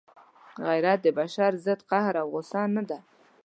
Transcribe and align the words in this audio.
غیرت 0.67 0.99
د 1.03 1.07
بشر 1.19 1.51
ضد 1.65 1.79
قهر 1.89 2.13
او 2.21 2.27
غصه 2.33 2.61
نه 2.75 2.83
ده. 2.89 2.99